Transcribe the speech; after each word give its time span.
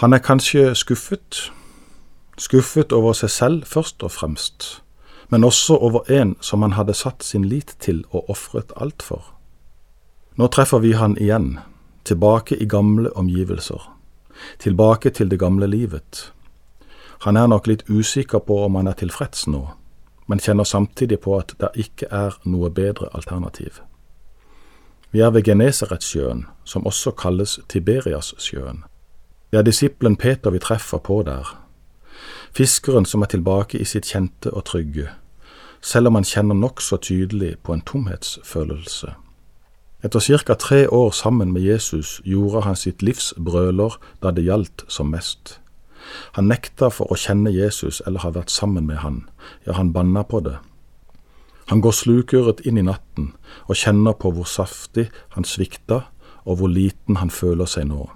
Han 0.00 0.12
er 0.12 0.18
kanskje 0.18 0.74
skuffet, 0.74 1.52
skuffet 2.38 2.92
over 2.96 3.12
seg 3.12 3.30
selv 3.30 3.64
først 3.68 4.00
og 4.02 4.14
fremst, 4.14 4.82
men 5.28 5.44
også 5.44 5.74
over 5.76 6.08
en 6.08 6.30
som 6.40 6.62
han 6.64 6.72
hadde 6.72 6.94
satt 6.96 7.20
sin 7.20 7.44
lit 7.44 7.74
til 7.84 7.98
og 8.08 8.30
ofret 8.32 8.72
alt 8.80 9.02
for. 9.04 9.34
Nå 10.40 10.46
treffer 10.48 10.80
vi 10.80 10.94
han 10.96 11.18
igjen, 11.20 11.58
tilbake 12.08 12.56
i 12.56 12.64
gamle 12.64 13.12
omgivelser, 13.12 13.82
tilbake 14.58 15.10
til 15.10 15.28
det 15.28 15.38
gamle 15.38 15.68
livet. 15.68 16.32
Han 17.28 17.36
er 17.36 17.50
nok 17.52 17.68
litt 17.68 17.84
usikker 17.90 18.40
på 18.40 18.56
om 18.64 18.78
han 18.80 18.88
er 18.88 18.96
tilfreds 18.96 19.44
nå, 19.52 19.66
men 20.26 20.40
kjenner 20.40 20.64
samtidig 20.64 21.20
på 21.20 21.36
at 21.36 21.52
det 21.60 21.74
ikke 21.76 22.08
er 22.08 22.40
noe 22.48 22.70
bedre 22.72 23.10
alternativ. 23.12 23.82
Vi 25.12 25.20
er 25.20 25.36
ved 25.36 25.44
Genesaretsjøen, 25.44 26.46
som 26.64 26.86
også 26.86 27.12
kalles 27.12 27.58
Tiberiassjøen. 27.68 28.86
Det 29.50 29.58
er 29.58 29.66
disippelen 29.66 30.16
Peter 30.16 30.50
vi 30.50 30.58
treffer 30.58 30.98
på 30.98 31.22
der. 31.26 31.56
Fiskeren 32.52 33.04
som 33.04 33.22
er 33.22 33.30
tilbake 33.30 33.78
i 33.78 33.84
sitt 33.84 34.06
kjente 34.06 34.50
og 34.54 34.64
trygge, 34.64 35.08
selv 35.82 36.10
om 36.10 36.18
han 36.18 36.26
kjenner 36.26 36.54
nokså 36.54 36.96
tydelig 37.02 37.56
på 37.62 37.74
en 37.74 37.82
tomhetsfølelse. 37.86 39.14
Etter 40.02 40.20
ca. 40.20 40.54
tre 40.54 40.88
år 40.88 41.10
sammen 41.10 41.52
med 41.52 41.62
Jesus 41.62 42.20
gjorde 42.24 42.62
han 42.62 42.76
sitt 42.76 43.02
livs 43.02 43.34
brøler 43.36 43.98
da 44.22 44.30
det 44.30 44.44
gjaldt 44.44 44.84
som 44.88 45.10
mest. 45.10 45.58
Han 46.32 46.48
nekta 46.48 46.88
for 46.88 47.10
å 47.12 47.18
kjenne 47.18 47.52
Jesus 47.52 48.00
eller 48.06 48.22
ha 48.24 48.30
vært 48.30 48.50
sammen 48.50 48.86
med 48.86 49.02
han, 49.02 49.28
ja, 49.66 49.74
han 49.74 49.92
banna 49.92 50.22
på 50.22 50.40
det. 50.40 50.56
Han 51.68 51.82
går 51.82 51.92
slukøret 51.92 52.62
inn 52.66 52.78
i 52.78 52.86
natten 52.86 53.34
og 53.66 53.76
kjenner 53.76 54.16
på 54.18 54.32
hvor 54.34 54.48
saftig 54.48 55.10
han 55.36 55.44
svikta, 55.44 56.06
og 56.48 56.56
hvor 56.58 56.72
liten 56.72 57.20
han 57.20 57.30
føler 57.30 57.68
seg 57.68 57.90
nå. 57.90 58.08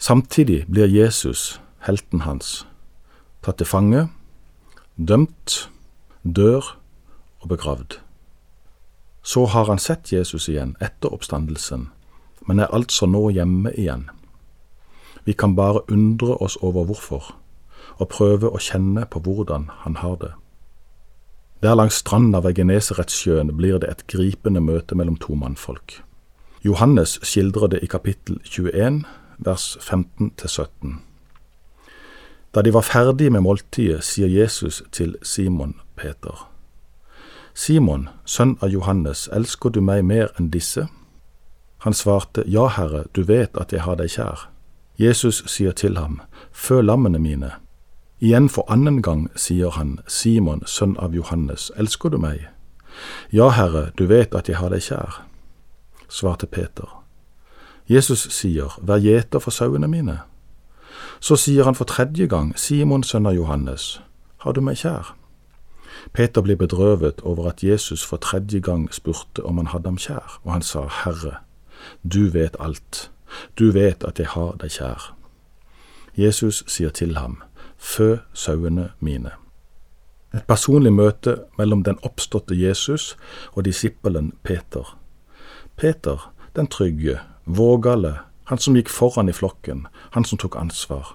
Samtidig 0.00 0.64
blir 0.66 0.88
Jesus, 0.88 1.60
helten 1.84 2.22
hans, 2.24 2.64
tatt 3.44 3.58
til 3.60 3.68
fange, 3.68 4.06
dømt, 4.96 5.68
dør 6.24 6.64
og 7.44 7.48
begravd. 7.52 7.98
Så 9.20 9.44
har 9.52 9.68
han 9.68 9.78
sett 9.78 10.08
Jesus 10.08 10.48
igjen 10.48 10.72
etter 10.80 11.12
oppstandelsen, 11.12 11.90
men 12.48 12.64
er 12.64 12.72
altså 12.72 13.04
nå 13.12 13.26
hjemme 13.28 13.74
igjen. 13.76 14.08
Vi 15.28 15.36
kan 15.36 15.52
bare 15.52 15.84
undre 15.92 16.40
oss 16.40 16.56
over 16.64 16.88
hvorfor, 16.88 17.34
og 18.00 18.08
prøve 18.08 18.48
å 18.48 18.56
kjenne 18.56 19.04
på 19.04 19.20
hvordan 19.20 19.68
han 19.84 20.00
har 20.00 20.16
det. 20.24 20.32
Der 21.60 21.76
langs 21.76 22.00
stranda 22.00 22.40
ved 22.40 22.56
Genesaretsjøen 22.56 23.52
blir 23.52 23.76
det 23.76 23.92
et 23.92 24.06
gripende 24.08 24.64
møte 24.64 24.96
mellom 24.96 25.20
to 25.20 25.36
mannfolk. 25.36 26.00
Johannes 26.64 27.18
skildrer 27.20 27.68
det 27.68 27.84
i 27.84 27.88
kapittel 27.88 28.40
21, 28.48 29.04
vers 29.44 29.78
15-17. 29.80 31.00
Da 32.54 32.62
de 32.62 32.74
var 32.74 32.80
ferdige 32.82 33.30
med 33.30 33.40
måltidet, 33.40 34.04
sier 34.04 34.28
Jesus 34.28 34.82
til 34.92 35.16
Simon 35.22 35.74
Peter. 35.96 36.48
Simon, 37.54 38.08
sønn 38.24 38.56
av 38.60 38.70
Johannes, 38.70 39.28
elsker 39.32 39.70
du 39.70 39.80
meg 39.80 40.04
mer 40.04 40.30
enn 40.38 40.50
disse? 40.50 40.86
Han 41.84 41.94
svarte, 41.94 42.44
Ja, 42.46 42.68
Herre, 42.68 43.04
du 43.16 43.22
vet 43.22 43.56
at 43.56 43.72
jeg 43.72 43.82
har 43.82 43.96
deg 43.96 44.10
kjær. 44.10 44.48
Jesus 44.98 45.42
sier 45.46 45.72
til 45.72 45.96
ham, 45.96 46.20
Fø 46.52 46.80
lammene 46.80 47.18
mine. 47.18 47.52
Igjen 48.20 48.48
for 48.48 48.68
annen 48.68 49.00
gang 49.02 49.28
sier 49.36 49.70
han, 49.70 50.00
Simon, 50.06 50.62
sønn 50.66 50.96
av 50.98 51.14
Johannes, 51.14 51.70
elsker 51.76 52.10
du 52.10 52.18
meg? 52.18 52.48
Ja, 53.32 53.48
Herre, 53.56 53.90
du 53.96 54.06
vet 54.06 54.34
at 54.34 54.48
jeg 54.48 54.60
har 54.60 54.74
deg 54.74 54.84
kjær, 54.84 55.22
svarte 56.08 56.46
Peter. 56.46 56.99
Jesus 57.90 58.28
sier, 58.30 58.78
Vær 58.82 59.02
gjeter 59.02 59.42
for 59.42 59.50
sauene 59.50 59.88
mine. 59.90 60.20
Så 61.20 61.36
sier 61.36 61.66
han 61.66 61.74
for 61.74 61.84
tredje 61.84 62.26
gang, 62.30 62.52
Simon 62.58 63.02
sønn 63.02 63.26
av 63.26 63.34
Johannes, 63.34 64.00
har 64.44 64.54
du 64.54 64.60
meg 64.62 64.78
kjær? 64.78 65.10
Peter 66.14 66.40
blir 66.40 66.56
bedrøvet 66.56 67.20
over 67.26 67.48
at 67.50 67.64
Jesus 67.64 68.04
for 68.06 68.16
tredje 68.16 68.60
gang 68.60 68.86
spurte 68.94 69.42
om 69.44 69.58
han 69.58 69.72
hadde 69.74 69.90
ham 69.90 69.98
kjær, 69.98 70.38
og 70.44 70.52
han 70.52 70.62
sa, 70.62 70.86
Herre, 71.02 71.42
du 72.06 72.30
vet 72.30 72.56
alt, 72.60 73.10
du 73.58 73.72
vet 73.74 74.06
at 74.06 74.22
jeg 74.22 74.30
har 74.36 74.54
deg 74.62 74.70
kjær. 74.70 75.10
Jesus 76.16 76.62
sier 76.70 76.94
til 76.94 77.18
ham, 77.18 77.40
Fø 77.76 78.16
sauene 78.34 78.90
mine. 79.00 79.32
Et 80.34 80.46
personlig 80.46 80.92
møte 80.92 81.40
mellom 81.58 81.82
den 81.82 81.98
oppståtte 82.06 82.54
Jesus 82.54 83.16
og 83.52 83.64
disippelen 83.64 84.32
Peter. 84.42 84.96
Peter, 85.76 86.30
den 86.56 86.66
trygge, 86.70 87.18
vågale, 87.56 88.18
han 88.50 88.58
som 88.58 88.76
gikk 88.76 88.90
foran 88.90 89.28
i 89.28 89.34
flokken, 89.36 89.86
han 90.14 90.24
som 90.24 90.38
tok 90.38 90.56
ansvar. 90.56 91.14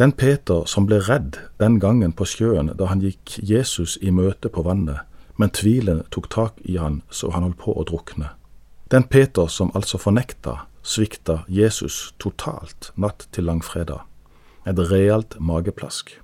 Den 0.00 0.12
Peter 0.12 0.64
som 0.66 0.86
ble 0.88 0.98
redd 1.04 1.36
den 1.60 1.76
gangen 1.78 2.14
på 2.16 2.26
sjøen 2.26 2.72
da 2.78 2.88
han 2.88 3.02
gikk 3.04 3.36
Jesus 3.38 3.98
i 4.00 4.10
møte 4.10 4.48
på 4.48 4.64
vannet, 4.64 5.04
men 5.36 5.52
tvilen 5.52 6.02
tok 6.10 6.30
tak 6.32 6.60
i 6.64 6.78
han 6.80 7.02
så 7.10 7.30
han 7.34 7.44
holdt 7.44 7.60
på 7.60 7.74
å 7.76 7.84
drukne. 7.88 8.32
Den 8.92 9.04
Peter 9.04 9.46
som 9.46 9.70
altså 9.76 10.00
fornekta, 10.00 10.64
svikta 10.82 11.42
Jesus 11.48 12.12
totalt 12.18 12.90
natt 12.96 13.28
til 13.32 13.46
langfredag. 13.48 14.02
Et 14.66 14.78
realt 14.78 15.36
mageplask. 15.40 16.16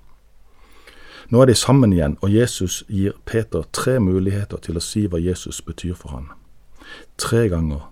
Nå 1.28 1.42
er 1.42 1.50
de 1.50 1.54
sammen 1.54 1.92
igjen, 1.92 2.16
og 2.22 2.32
Jesus 2.32 2.82
gir 2.88 3.16
Peter 3.28 3.66
tre 3.72 3.98
muligheter 4.00 4.60
til 4.64 4.78
å 4.78 4.84
si 4.84 5.04
hva 5.06 5.20
Jesus 5.20 5.60
betyr 5.62 5.96
for 5.98 6.14
han. 6.14 6.28
Tre 7.20 7.48
ganger 7.52 7.84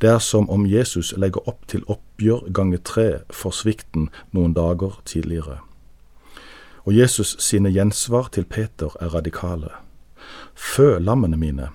det 0.00 0.10
er 0.10 0.18
som 0.18 0.50
om 0.50 0.66
Jesus 0.66 1.14
legger 1.16 1.48
opp 1.48 1.66
til 1.68 1.84
oppgjør 1.86 2.52
ganger 2.52 2.78
tre 2.84 3.08
for 3.30 3.50
svikten 3.50 4.08
noen 4.32 4.54
dager 4.54 5.00
tidligere. 5.04 5.58
Og 6.84 6.96
Jesus 6.96 7.36
sine 7.38 7.70
gjensvar 7.70 8.30
til 8.32 8.44
Peter 8.44 8.94
er 9.00 9.14
radikale. 9.14 9.70
Fø 10.54 10.98
lammene 10.98 11.36
mine. 11.36 11.68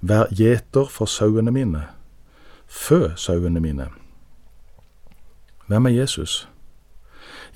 Vær 0.00 0.26
gjeter 0.30 0.86
for 0.90 1.06
sauene 1.06 1.50
mine. 1.50 1.86
Fø 2.66 3.08
sauene 3.16 3.60
mine. 3.60 3.88
Hvem 5.66 5.86
er 5.86 5.90
Jesus? 5.90 6.48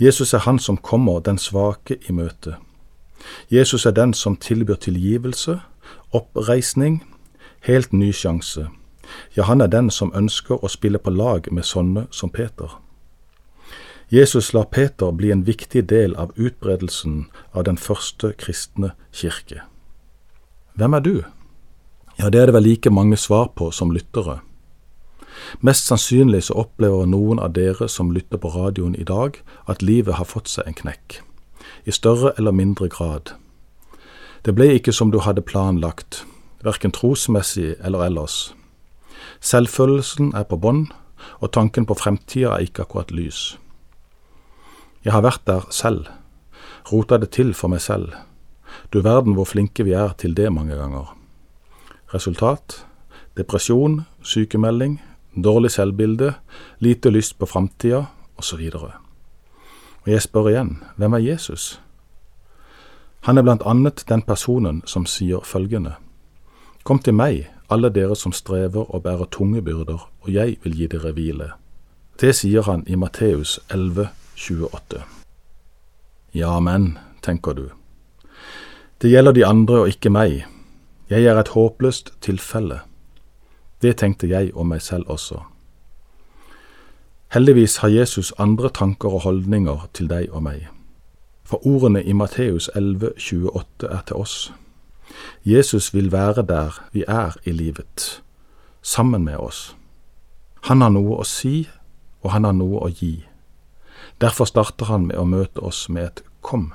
Jesus 0.01 0.35
er 0.35 0.39
han 0.39 0.59
som 0.59 0.77
kommer 0.77 1.21
den 1.21 1.39
svake 1.39 1.99
i 2.09 2.13
møte. 2.13 2.57
Jesus 3.51 3.87
er 3.87 3.91
den 3.91 4.15
som 4.15 4.37
tilbyr 4.37 4.75
tilgivelse, 4.75 5.61
oppreisning, 6.13 7.05
helt 7.61 7.93
ny 7.93 8.13
sjanse 8.13 8.69
ja, 9.37 9.45
han 9.45 9.61
er 9.61 9.67
den 9.67 9.91
som 9.91 10.13
ønsker 10.15 10.65
å 10.65 10.69
spille 10.69 10.99
på 10.99 11.11
lag 11.11 11.49
med 11.53 11.65
sånne 11.65 12.07
som 12.11 12.31
Peter. 12.31 12.77
Jesus 14.11 14.53
lar 14.53 14.65
Peter 14.65 15.13
bli 15.13 15.31
en 15.31 15.45
viktig 15.47 15.85
del 15.89 16.17
av 16.17 16.33
utbredelsen 16.37 17.29
av 17.53 17.65
den 17.65 17.77
første 17.79 18.33
kristne 18.35 18.91
kirke. 19.15 19.63
Hvem 20.75 20.95
er 20.95 21.01
du? 21.01 21.17
Ja, 22.19 22.31
det 22.31 22.41
er 22.41 22.51
det 22.51 22.55
vel 22.55 22.67
like 22.67 22.91
mange 22.91 23.17
svar 23.17 23.53
på 23.55 23.71
som 23.71 23.95
lyttere. 23.95 24.41
Mest 25.61 25.87
sannsynlig 25.87 26.43
så 26.49 26.59
opplever 26.65 27.07
noen 27.07 27.39
av 27.39 27.55
dere 27.55 27.89
som 27.89 28.11
lytter 28.13 28.39
på 28.43 28.51
radioen 28.51 28.97
i 28.99 29.07
dag, 29.07 29.39
at 29.67 29.83
livet 29.83 30.19
har 30.19 30.29
fått 30.29 30.51
seg 30.51 30.67
en 30.67 30.77
knekk, 30.77 31.21
i 31.87 31.95
større 31.95 32.35
eller 32.37 32.53
mindre 32.53 32.91
grad. 32.91 33.35
Det 34.45 34.55
ble 34.57 34.73
ikke 34.75 34.93
som 34.93 35.11
du 35.15 35.21
hadde 35.23 35.45
planlagt, 35.47 36.25
verken 36.65 36.93
trosmessig 36.93 37.77
eller 37.81 38.05
ellers. 38.11 38.51
Selvfølelsen 39.41 40.35
er 40.37 40.45
på 40.45 40.59
bånn, 40.61 40.87
og 41.41 41.53
tanken 41.53 41.87
på 41.89 41.97
fremtida 41.97 42.55
er 42.55 42.69
ikke 42.69 42.85
akkurat 42.85 43.11
lys. 43.13 43.59
Jeg 45.05 45.13
har 45.13 45.25
vært 45.25 45.47
der 45.49 45.65
selv, 45.73 46.09
rota 46.93 47.17
det 47.21 47.33
til 47.37 47.55
for 47.55 47.73
meg 47.73 47.81
selv. 47.81 48.13
Du 48.93 49.01
verden 49.01 49.37
hvor 49.37 49.49
flinke 49.49 49.85
vi 49.85 49.97
er 49.97 50.13
til 50.21 50.37
det 50.37 50.53
mange 50.53 50.77
ganger. 50.77 51.17
Resultat 52.13 52.85
depresjon, 53.37 54.05
sykemelding, 54.23 55.01
dårlig 55.35 55.71
selvbilde, 55.71 56.35
lite 56.79 57.11
lyst 57.11 57.39
på 57.39 57.47
framtida, 57.47 58.05
osv. 58.37 58.61
Og, 58.75 58.91
og 60.03 60.09
jeg 60.09 60.23
spør 60.23 60.51
igjen, 60.51 60.75
hvem 60.97 61.17
er 61.17 61.25
Jesus? 61.25 61.81
Han 63.29 63.39
er 63.39 63.45
blant 63.45 63.65
annet 63.69 64.05
den 64.09 64.23
personen 64.23 64.83
som 64.87 65.07
sier 65.07 65.45
følgende, 65.45 65.97
Kom 66.85 66.99
til 66.99 67.13
meg, 67.13 67.51
alle 67.71 67.91
dere 67.91 68.17
som 68.17 68.33
strever 68.33 68.95
og 68.95 69.03
bærer 69.03 69.31
tunge 69.31 69.63
byrder, 69.63 70.11
og 70.21 70.33
jeg 70.33 70.57
vil 70.63 70.77
gi 70.77 70.87
dere 70.87 71.13
hvile. 71.13 71.51
Det 72.21 72.35
sier 72.37 72.63
han 72.63 72.85
i 72.87 72.95
Matteus 72.95 73.61
11, 73.71 74.09
28. 74.37 75.03
Ja, 76.35 76.59
men, 76.61 76.99
tenker 77.23 77.53
du. 77.53 77.69
Det 79.03 79.11
gjelder 79.11 79.33
de 79.33 79.47
andre 79.47 79.81
og 79.81 79.89
ikke 79.89 80.11
meg. 80.11 80.45
Jeg 81.11 81.25
er 81.25 81.39
et 81.41 81.55
håpløst 81.55 82.13
tilfelle. 82.21 82.81
Det 83.83 83.97
tenkte 83.97 84.29
jeg 84.29 84.53
om 84.55 84.69
meg 84.69 84.83
selv 84.83 85.09
også. 85.09 85.41
Heldigvis 87.33 87.77
har 87.77 87.89
Jesus 87.89 88.33
andre 88.39 88.69
tanker 88.69 89.09
og 89.09 89.21
holdninger 89.21 89.89
til 89.95 90.11
deg 90.11 90.29
og 90.33 90.43
meg. 90.43 90.67
For 91.45 91.67
ordene 91.67 92.03
i 92.05 92.13
Matteus 92.13 92.71
11, 92.75 93.13
28 93.17 93.89
er 93.89 94.03
til 94.07 94.17
oss. 94.17 94.53
Jesus 95.45 95.95
vil 95.95 96.13
være 96.13 96.43
der 96.43 96.81
vi 96.93 97.05
er 97.09 97.37
i 97.45 97.53
livet, 97.53 98.23
sammen 98.83 99.25
med 99.25 99.37
oss. 99.37 99.77
Han 100.61 100.81
har 100.81 100.91
noe 100.93 101.21
å 101.21 101.25
si, 101.25 101.69
og 102.23 102.33
han 102.35 102.45
har 102.45 102.53
noe 102.53 102.83
å 102.85 102.89
gi. 102.93 103.25
Derfor 104.21 104.45
starter 104.45 104.91
han 104.93 105.07
med 105.09 105.17
å 105.17 105.25
møte 105.25 105.61
oss 105.65 105.89
med 105.89 106.05
et 106.05 106.23
kom. 106.41 106.73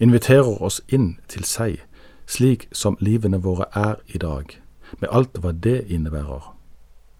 Inviterer 0.00 0.62
oss 0.62 0.80
inn 0.88 1.16
til 1.28 1.44
seg, 1.44 1.82
slik 2.26 2.68
som 2.72 2.96
livene 3.00 3.42
våre 3.42 3.66
er 3.74 3.98
i 4.06 4.18
dag, 4.18 4.54
med 5.00 5.10
alt 5.10 5.38
hva 5.42 5.52
det 5.52 5.82
innebærer. 5.90 6.52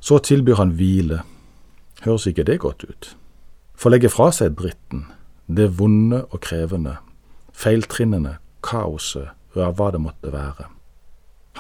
Så 0.01 0.19
tilbyr 0.19 0.59
han 0.59 0.75
hvile. 0.79 1.23
Høres 2.03 2.27
ikke 2.27 2.47
det 2.47 2.61
godt 2.61 2.85
ut? 2.85 3.17
Få 3.75 3.91
legge 3.91 4.11
fra 4.11 4.31
seg 4.35 4.57
dritten, 4.59 5.07
det 5.47 5.79
vonde 5.79 6.25
og 6.31 6.41
krevende, 6.43 6.97
feiltrinnene, 7.53 8.37
kaoset, 8.63 9.31
ja, 9.57 9.71
hva 9.71 9.91
det 9.93 10.01
måtte 10.03 10.33
være. 10.33 10.69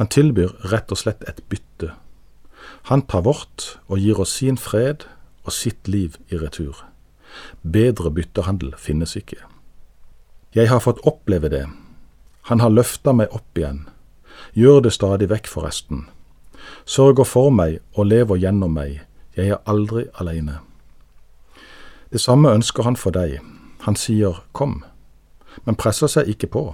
Han 0.00 0.08
tilbyr 0.08 0.54
rett 0.72 0.92
og 0.92 1.00
slett 1.00 1.24
et 1.28 1.42
bytte. 1.52 1.92
Han 2.88 3.04
tar 3.06 3.24
vårt 3.26 3.76
og 3.88 4.00
gir 4.00 4.20
oss 4.22 4.38
sin 4.40 4.56
fred 4.56 5.04
og 5.44 5.52
sitt 5.52 5.88
liv 5.88 6.16
i 6.32 6.38
retur. 6.40 6.84
Bedre 7.62 8.10
byttehandel 8.10 8.74
finnes 8.78 9.16
ikke. 9.16 9.40
Jeg 10.54 10.68
har 10.68 10.80
fått 10.84 11.00
oppleve 11.08 11.48
det. 11.48 11.66
Han 12.48 12.60
har 12.60 12.72
løfta 12.72 13.12
meg 13.16 13.32
opp 13.32 13.58
igjen. 13.58 13.86
Gjør 14.52 14.82
det 14.84 14.92
stadig 14.92 15.28
vekk, 15.30 15.48
forresten. 15.48 16.06
Sørger 16.84 17.24
for 17.24 17.50
meg 17.54 17.80
og 17.94 18.08
lever 18.10 18.40
gjennom 18.42 18.74
meg. 18.76 19.00
Jeg 19.36 19.54
er 19.54 19.62
aldri 19.66 20.06
aleine. 20.20 20.58
Det 22.12 22.20
samme 22.20 22.52
ønsker 22.52 22.84
han 22.84 22.96
for 22.96 23.14
deg. 23.14 23.38
Han 23.86 23.96
sier 23.96 24.42
kom, 24.52 24.82
men 25.64 25.78
presser 25.78 26.10
seg 26.12 26.28
ikke 26.28 26.50
på. 26.52 26.64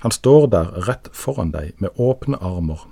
Han 0.00 0.10
står 0.10 0.46
der 0.52 0.72
rett 0.88 1.10
foran 1.12 1.52
deg 1.54 1.74
med 1.78 1.96
åpne 1.96 2.40
armer. 2.40 2.86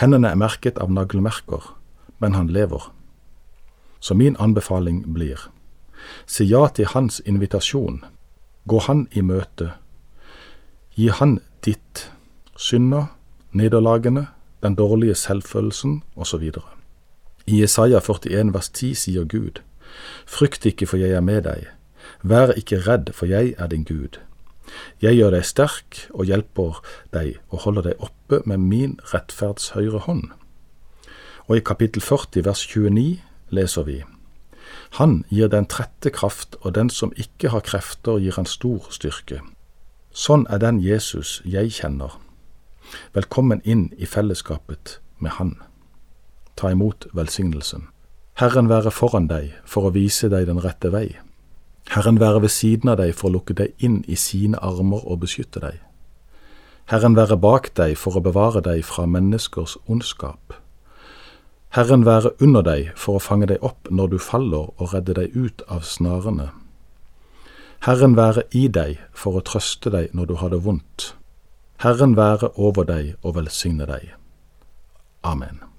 Hendene 0.00 0.32
er 0.32 0.40
merket 0.40 0.78
av 0.78 0.90
naglemerker, 0.92 1.74
men 2.18 2.34
han 2.34 2.48
lever. 2.48 2.90
Så 4.00 4.14
min 4.14 4.36
anbefaling 4.36 5.04
blir 5.14 5.50
Si 6.26 6.44
ja 6.44 6.66
til 6.68 6.90
hans 6.92 7.22
invitasjon. 7.24 8.04
Gå 8.68 8.78
han 8.78 9.06
i 9.12 9.22
møte. 9.24 9.70
Gi 10.96 11.08
han 11.08 11.38
ditt, 11.64 12.10
synda, 12.56 13.06
nederlagene, 13.52 14.26
den 14.62 14.76
dårlige 14.76 15.14
selvfølelsen 15.14 16.02
osv. 16.16 16.50
I 17.46 17.60
Jesaja 17.60 18.00
41 18.00 18.52
vers 18.54 18.68
10 18.68 18.94
sier 18.94 19.24
Gud, 19.24 19.60
Frykt 20.26 20.66
ikke, 20.66 20.86
for 20.86 20.96
jeg 20.96 21.10
er 21.10 21.20
med 21.20 21.44
deg. 21.46 21.68
Vær 22.22 22.52
ikke 22.58 22.80
redd, 22.88 23.12
for 23.12 23.30
jeg 23.30 23.54
er 23.58 23.68
din 23.70 23.84
Gud. 23.84 24.18
Jeg 25.02 25.18
gjør 25.18 25.36
deg 25.36 25.44
sterk 25.46 26.00
og 26.14 26.26
hjelper 26.30 26.80
deg 27.14 27.38
og 27.50 27.66
holder 27.66 27.90
deg 27.90 28.02
oppe 28.04 28.40
med 28.48 28.62
min 28.62 28.98
rettferds 29.12 29.72
høyre 29.76 30.04
hånd. 30.08 30.30
Og 31.48 31.58
i 31.58 31.64
kapittel 31.64 32.02
40 32.02 32.46
vers 32.46 32.64
29 32.66 33.20
leser 33.54 33.86
vi 33.88 34.02
han 34.94 35.24
gir 35.28 35.48
den 35.50 35.66
trette 35.66 36.10
kraft, 36.14 36.54
og 36.62 36.74
den 36.74 36.90
som 36.90 37.12
ikke 37.18 37.50
har 37.50 37.64
krefter, 37.66 38.20
gir 38.22 38.36
han 38.38 38.46
stor 38.46 38.86
styrke. 38.94 39.40
Sånn 40.14 40.46
er 40.46 40.60
den 40.62 40.78
Jesus 40.78 41.40
jeg 41.44 41.72
kjenner. 41.74 42.14
Velkommen 43.16 43.62
inn 43.64 43.88
i 43.98 44.06
fellesskapet 44.06 45.00
med 45.18 45.34
Han. 45.40 45.56
Ta 46.54 46.70
imot 46.70 47.08
velsignelsen. 47.10 47.88
Herren 48.38 48.70
være 48.70 48.92
foran 48.94 49.26
deg 49.26 49.50
for 49.66 49.88
å 49.88 49.94
vise 49.94 50.30
deg 50.30 50.46
den 50.46 50.62
rette 50.62 50.92
vei. 50.94 51.08
Herren 51.92 52.20
være 52.20 52.42
ved 52.42 52.48
siden 52.48 52.88
av 52.88 52.98
deg 52.98 53.12
for 53.14 53.28
å 53.28 53.36
lukke 53.36 53.54
deg 53.54 53.74
inn 53.78 54.02
i 54.08 54.16
sine 54.16 54.58
armer 54.64 55.04
og 55.04 55.20
beskytte 55.24 55.60
deg. 55.60 55.80
Herren 56.92 57.16
være 57.16 57.36
bak 57.40 57.70
deg 57.76 57.96
for 57.96 58.16
å 58.16 58.24
bevare 58.24 58.60
deg 58.64 58.84
fra 58.84 59.06
menneskers 59.08 59.76
ondskap. 59.88 60.56
Herren 61.74 62.04
være 62.06 62.34
under 62.44 62.62
deg 62.62 62.92
for 62.94 63.18
å 63.18 63.22
fange 63.22 63.48
deg 63.50 63.64
opp 63.64 63.90
når 63.90 64.14
du 64.14 64.18
faller 64.22 64.70
og 64.76 64.92
redde 64.94 65.16
deg 65.16 65.34
ut 65.34 65.64
av 65.66 65.82
snarene. 65.88 66.52
Herren 67.84 68.16
være 68.16 68.46
i 68.54 68.68
deg 68.68 69.00
for 69.12 69.36
å 69.36 69.44
trøste 69.44 69.90
deg 69.92 70.14
når 70.14 70.30
du 70.30 70.34
har 70.40 70.54
det 70.54 70.62
vondt. 70.64 71.12
Herren 71.82 72.14
være 72.16 72.54
over 72.56 72.86
deg 72.88 73.16
og 73.22 73.36
velsigne 73.40 73.88
deg. 73.90 74.14
Amen. 75.24 75.73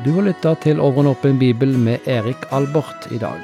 Du 0.00 0.14
har 0.16 0.24
lytta 0.24 0.54
til 0.56 0.78
Over 0.80 1.02
en 1.02 1.10
åpen 1.10 1.36
bibel 1.36 1.74
med 1.76 2.06
Erik 2.08 2.46
Albert 2.56 3.04
i 3.12 3.18
dag. 3.20 3.36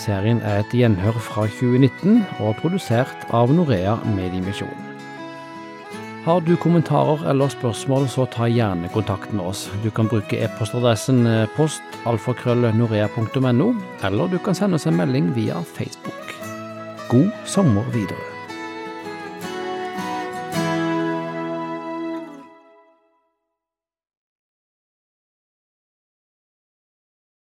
Serien 0.00 0.38
er 0.40 0.62
et 0.62 0.72
gjenhør 0.72 1.18
fra 1.20 1.44
2019 1.52 2.22
og 2.38 2.46
er 2.48 2.56
produsert 2.62 3.26
av 3.28 3.52
Norea 3.52 3.98
Mediemisjon. 4.14 4.72
Har 6.24 6.40
du 6.46 6.56
kommentarer 6.56 7.28
eller 7.28 7.52
spørsmål, 7.52 8.08
så 8.08 8.24
ta 8.24 8.48
gjerne 8.48 8.88
kontakt 8.94 9.36
med 9.36 9.44
oss. 9.52 9.68
Du 9.84 9.90
kan 9.92 10.08
bruke 10.08 10.40
e-postadressen 10.40 11.26
eh, 11.28 11.44
postalfakrøllnorea.no, 11.58 13.68
eller 14.08 14.32
du 14.32 14.40
kan 14.40 14.56
sende 14.56 14.80
oss 14.80 14.88
en 14.88 14.96
melding 14.96 15.28
via 15.36 15.60
Facebook. 15.76 16.32
God 17.12 17.28
sommer 17.44 17.84
videre. 17.92 18.31